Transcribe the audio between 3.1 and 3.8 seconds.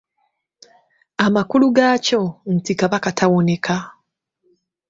tawoneka.